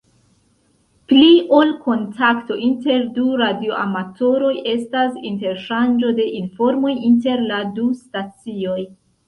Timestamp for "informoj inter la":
6.43-7.65